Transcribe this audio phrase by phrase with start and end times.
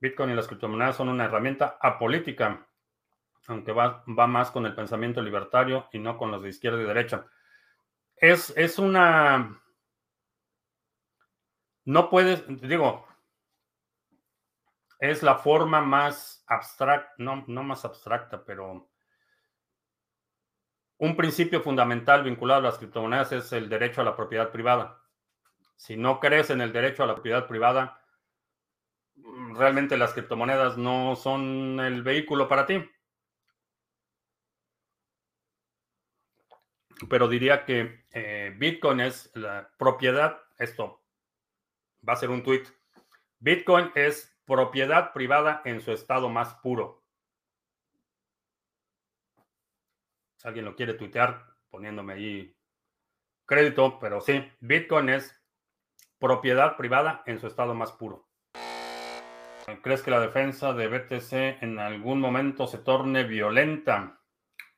[0.00, 2.66] Bitcoin y las criptomonedas son una herramienta apolítica,
[3.48, 7.26] aunque va, más con el pensamiento libertario y no con los de izquierda y derecha.
[8.16, 9.60] Es, es una...
[11.84, 13.06] No puedes, digo,
[14.98, 18.90] es la forma más abstracta, no, no más abstracta, pero
[20.98, 25.00] un principio fundamental vinculado a las criptomonedas es el derecho a la propiedad privada.
[25.76, 28.02] Si no crees en el derecho a la propiedad privada,
[29.54, 32.88] realmente las criptomonedas no son el vehículo para ti.
[37.08, 41.04] Pero diría que eh, Bitcoin es la propiedad, esto
[42.06, 42.64] va a ser un tweet.
[43.38, 47.04] Bitcoin es propiedad privada en su estado más puro.
[50.36, 52.56] Si alguien lo quiere tuitear, poniéndome ahí
[53.46, 55.40] crédito, pero sí, Bitcoin es
[56.18, 58.27] propiedad privada en su estado más puro.
[59.82, 64.20] ¿Crees que la defensa de BTC en algún momento se torne violenta?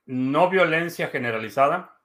[0.06, 2.00] No violencia generalizada,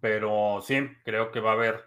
[0.00, 1.84] pero sí, creo que va a haber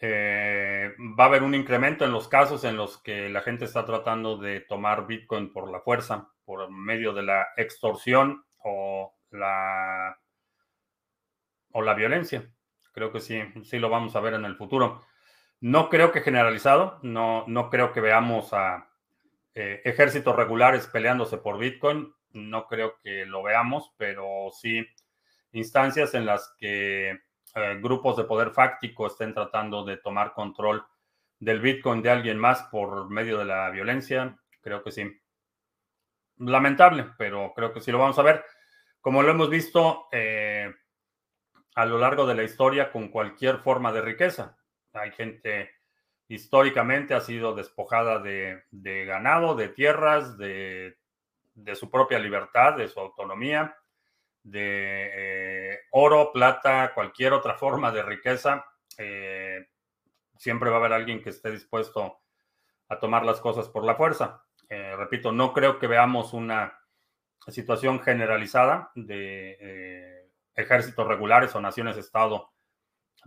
[0.00, 3.84] eh, va a haber un incremento en los casos en los que la gente está
[3.84, 10.16] tratando de tomar Bitcoin por la fuerza, por medio de la extorsión o la
[11.72, 12.48] o la violencia.
[12.92, 15.02] Creo que sí, sí lo vamos a ver en el futuro.
[15.60, 18.88] No creo que generalizado, no, no creo que veamos a
[19.54, 24.86] eh, ejércitos regulares peleándose por Bitcoin, no creo que lo veamos, pero sí
[25.52, 30.84] instancias en las que eh, grupos de poder fáctico estén tratando de tomar control
[31.40, 35.20] del Bitcoin de alguien más por medio de la violencia, creo que sí.
[36.36, 38.44] Lamentable, pero creo que sí lo vamos a ver.
[39.00, 40.72] Como lo hemos visto eh,
[41.74, 44.56] a lo largo de la historia con cualquier forma de riqueza.
[44.92, 45.70] Hay gente
[46.28, 48.62] históricamente ha sido despojada de,
[49.06, 50.96] ganado, de tierras, de,
[51.74, 53.76] su propia libertad, de su autonomía,
[54.42, 55.10] de
[55.72, 58.64] eh, oro, plata, cualquier otra forma de riqueza.
[58.98, 59.66] Eh,
[60.36, 62.20] siempre va a haber alguien que esté dispuesto
[62.88, 64.44] a tomar las cosas por la fuerza.
[64.68, 66.78] Eh, repito, no creo que veamos una
[67.48, 72.50] situación generalizada de ejércitos regulares o naciones-estado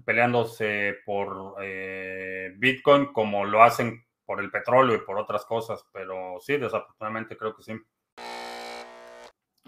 [0.06, 6.38] peleándose por eh, Bitcoin como lo hacen por el petróleo y por otras cosas, pero
[6.40, 7.74] sí, desafortunadamente creo que sí.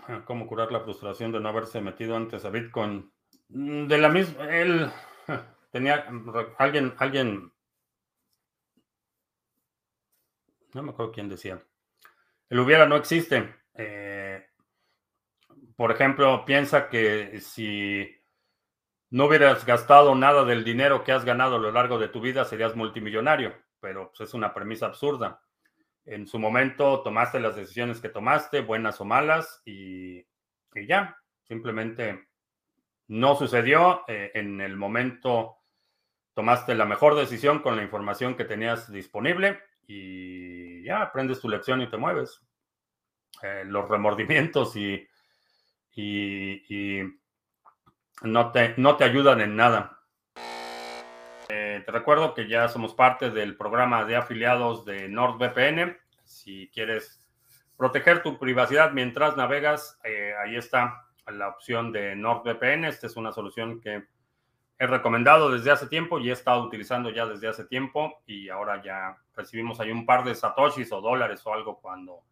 [0.07, 3.11] Ah, ¿Cómo curar la frustración de no haberse metido antes a Bitcoin?
[3.49, 4.91] Mm, de la misma, él
[5.71, 6.05] tenía
[6.57, 7.51] alguien, alguien,
[10.73, 11.61] no me acuerdo quién decía,
[12.49, 13.55] el hubiera no existe.
[13.75, 14.45] Eh,
[15.75, 18.22] por ejemplo, piensa que si
[19.13, 22.45] no hubieras gastado nada del dinero que has ganado a lo largo de tu vida,
[22.45, 25.39] serías multimillonario, pero pues, es una premisa absurda.
[26.03, 30.25] En su momento tomaste las decisiones que tomaste, buenas o malas, y,
[30.87, 32.27] ya, simplemente
[33.07, 34.01] no sucedió.
[34.07, 35.57] Eh, en el momento
[36.33, 41.83] tomaste la mejor decisión con la información que tenías disponible y ya aprendes tu lección
[41.83, 42.41] y te mueves.
[43.43, 45.07] Eh, los remordimientos y,
[45.91, 47.03] y
[48.21, 49.99] no te, no te ayudan en nada.
[51.49, 55.97] Eh, te recuerdo que ya somos parte del programa de afiliados de NordVPN.
[56.23, 57.25] Si quieres
[57.77, 62.85] proteger tu privacidad mientras navegas, eh, ahí está la opción de NordVPN.
[62.85, 64.03] Esta es una solución que
[64.79, 68.81] he recomendado desde hace tiempo y he estado utilizando ya desde hace tiempo y ahora
[68.83, 72.23] ya recibimos ahí un par de satoshis o dólares o algo cuando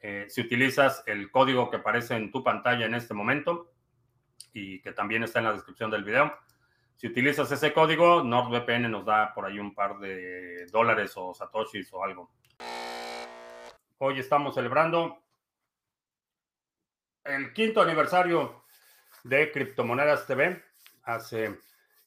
[0.00, 3.70] eh, si utilizas el código que aparece en tu pantalla en este momento
[4.52, 6.32] y que también está en la descripción del video.
[6.96, 11.92] Si utilizas ese código, NordVPN nos da por ahí un par de dólares o satoshis
[11.92, 12.30] o algo.
[13.98, 15.22] Hoy estamos celebrando
[17.24, 18.64] el quinto aniversario
[19.24, 20.62] de Criptomonedas TV.
[21.02, 21.58] Hace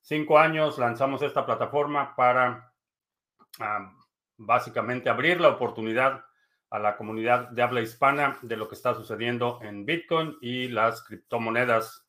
[0.02, 2.72] cinco años lanzamos esta plataforma para
[4.38, 6.26] básicamente abrir la oportunidad
[6.70, 11.04] a la comunidad de habla hispana de lo que está sucediendo en Bitcoin y las
[11.04, 12.03] criptomonedas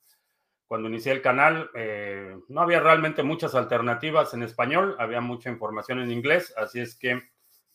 [0.67, 6.01] cuando inicié el canal eh, no había realmente muchas alternativas en español, había mucha información
[6.01, 7.21] en inglés, así es que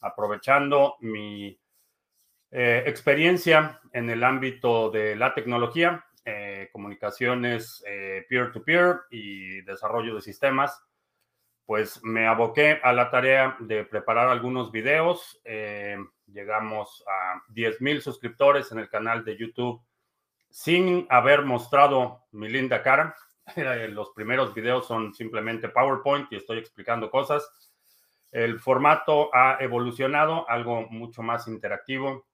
[0.02, 1.60] aprovechando mi
[2.52, 7.84] eh, experiencia en el ámbito de la tecnología, eh, comunicaciones
[8.28, 10.84] peer-to-peer y desarrollo de sistemas,
[11.66, 15.40] pues me aboqué a la tarea de preparar algunos videos.
[16.26, 19.82] llegamos a 10,000 suscriptores en el canal de YouTube
[20.50, 23.16] sin haber mostrado mi linda cara.
[23.90, 27.50] Los primeros videos son simplemente PowerPoint y estoy explicando cosas.
[28.32, 32.28] El formato ha evolucionado, algo mucho más interactivo.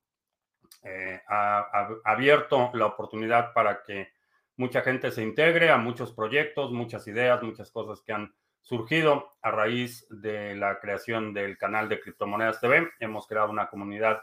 [0.83, 4.09] Eh, ha, abierto la oportunidad para que
[4.57, 9.51] mucha gente se integre a muchos proyectos, muchas ideas, muchas cosas que han surgido a
[9.51, 12.89] raíz de la creación del canal de Criptomonedas TV.
[12.99, 14.21] Hemos creado una comunidad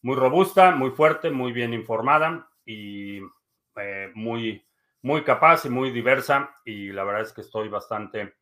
[0.00, 3.20] muy robusta, muy fuerte, muy bien informada y
[3.76, 4.66] eh, muy,
[5.02, 6.56] muy capaz y muy diversa.
[6.64, 8.34] Y la verdad es que estoy bastante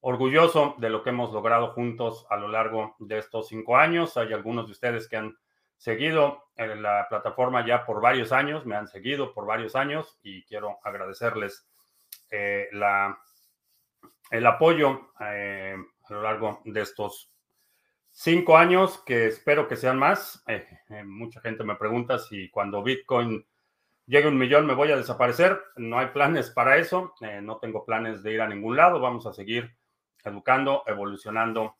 [0.00, 4.16] orgulloso de lo que hemos logrado juntos a lo largo de estos cinco años.
[4.16, 5.36] Hay algunos de ustedes que han
[5.76, 10.42] seguido en la plataforma ya por varios años, me han seguido por varios años y
[10.44, 11.68] quiero agradecerles
[12.30, 13.18] eh, la,
[14.30, 15.76] el apoyo eh,
[16.08, 17.32] a lo largo de estos
[18.10, 20.42] cinco años, que espero que sean más.
[20.48, 20.66] Eh,
[21.04, 23.46] mucha gente me pregunta si cuando Bitcoin
[24.08, 25.62] llegue un millón me voy a desaparecer.
[25.76, 29.32] No hay planes para eso, no tengo planes de ir a ningún lado, vamos a
[29.32, 29.76] seguir
[30.24, 31.76] educando, evolucionando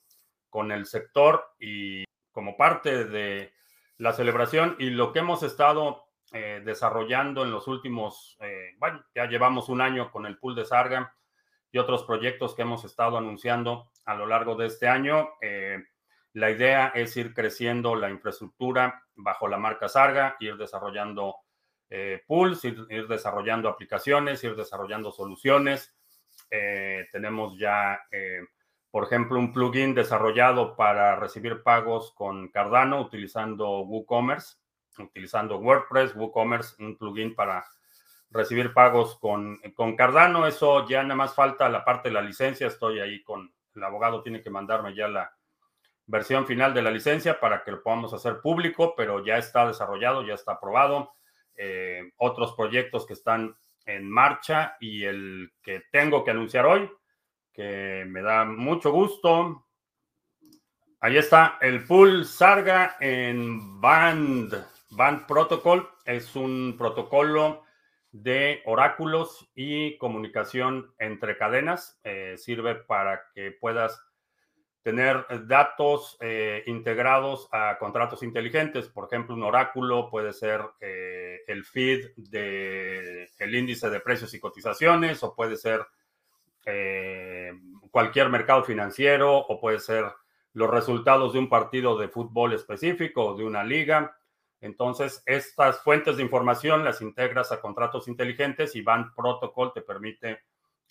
[0.49, 3.53] con el sector y como parte de
[3.97, 9.27] la celebración y lo que hemos estado eh, desarrollando en los últimos, eh, bueno, ya
[9.27, 11.15] llevamos un año con el pool de Sarga
[11.73, 15.31] y otros proyectos que hemos estado anunciando a lo largo de este año.
[15.41, 15.83] Eh,
[16.35, 21.35] la idea es ir creciendo la infraestructura bajo la marca Sarga, ir desarrollando
[22.27, 25.95] pools, ir, ir, desarrollando aplicaciones, ir desarrollando soluciones.
[27.13, 28.01] tenemos ya
[28.91, 34.57] por ejemplo, un plugin desarrollado para recibir pagos con Cardano utilizando WooCommerce,
[34.99, 37.67] utilizando WordPress, WooCommerce, un plugin para
[38.31, 40.47] recibir pagos con, con Cardano.
[40.47, 42.67] Eso ya nada más falta la parte de la licencia.
[42.67, 45.31] Estoy ahí con el abogado, tiene que mandarme ya la
[46.07, 50.23] versión final de la licencia para que lo podamos hacer público, pero ya está desarrollado,
[50.23, 51.13] ya está aprobado.
[51.59, 56.91] Eh, otros proyectos que están en marcha y el que tengo que anunciar hoy
[57.59, 59.67] que me da mucho gusto.
[61.01, 64.55] Ahí está el pool Sarga en Band.
[64.91, 67.65] Band Protocol es un protocolo
[68.13, 71.99] de oráculos y comunicación entre cadenas.
[72.05, 74.01] Eh, sirve para que puedas
[74.83, 78.89] tener datos eh, integrados a contratos inteligentes.
[78.89, 84.41] Por ejemplo, un oráculo puede ser eh, el feed del el índice de precios y
[84.41, 85.87] cotizaciones o puede ser
[86.67, 87.53] eh,
[87.91, 90.05] cualquier mercado financiero o puede ser
[90.53, 94.19] los resultados de un partido de fútbol específico o de una liga.
[94.61, 100.41] Entonces, estas fuentes de información las integras a contratos inteligentes y Band Protocol te permite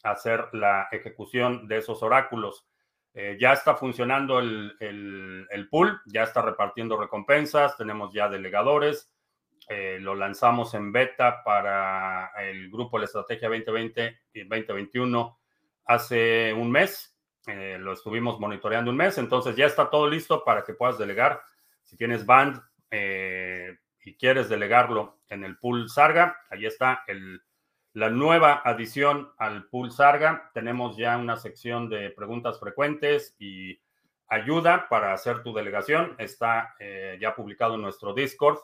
[0.03, 2.65] hacer la ejecución de esos oráculos.
[3.13, 9.11] Eh, ya está funcionando el, el, pool, ya está repartiendo recompensas, tenemos ya delegadores,
[9.69, 15.37] eh, lo lanzamos en beta para el grupo La Estrategia 2020 y 2021
[15.85, 17.17] hace un mes.
[17.47, 21.41] Eh, lo estuvimos monitoreando un mes, entonces ya está todo listo para que puedas delegar.
[21.83, 22.61] Si tienes band
[22.91, 27.41] eh, y quieres delegarlo en el pool Sarga, ahí está el,
[27.91, 30.49] la nueva adición al pool Sarga.
[30.53, 33.81] Tenemos ya una sección de preguntas frecuentes y
[34.27, 36.15] ayuda para hacer tu delegación.
[36.17, 36.75] Está
[37.19, 38.59] ya publicado en nuestro Discord.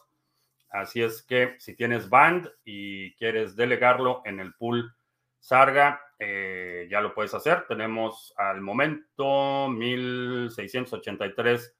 [0.73, 4.95] Así es que si tienes band y quieres delegarlo en el pool
[5.39, 7.67] Sarga, eh, ya lo puedes hacer.
[7.67, 11.75] Tenemos al momento 1683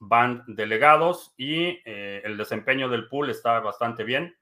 [0.00, 4.36] band delegados y eh, el desempeño del pool está bastante bien.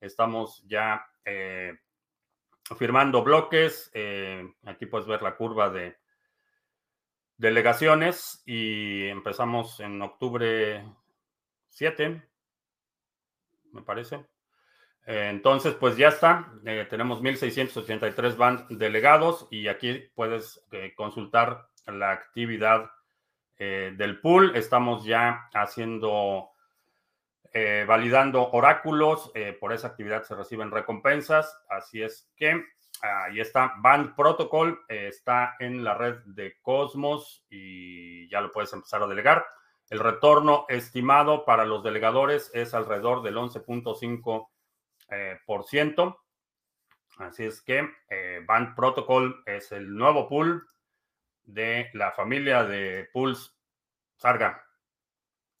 [0.00, 1.78] Estamos ya eh,
[2.76, 3.92] firmando bloques.
[4.64, 5.96] aquí puedes ver la curva de
[7.36, 10.84] delegaciones y empezamos en octubre
[11.68, 12.20] 7,
[13.74, 14.24] me parece.
[15.06, 16.52] Eh, entonces, pues ya está.
[16.64, 22.90] Eh, tenemos 1.683 band delegados y aquí puedes eh, consultar la actividad
[23.56, 24.56] del pool.
[24.56, 26.50] Estamos ya haciendo,
[27.86, 29.32] validando oráculos.
[29.60, 31.56] por esa actividad se reciben recompensas.
[31.70, 32.62] Así es que
[33.00, 33.74] ahí está.
[33.78, 39.46] Band Protocol está en la red de Cosmos y ya lo puedes empezar a delegar.
[39.94, 44.48] El retorno estimado para los delegadores es alrededor del 11.5
[45.08, 46.24] eh, por ciento.
[47.18, 50.66] Así es que eh, Band Protocol es el nuevo pool
[51.44, 53.56] de la familia de pools
[54.16, 54.66] Sarga.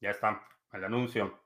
[0.00, 1.40] Ya está el anuncio.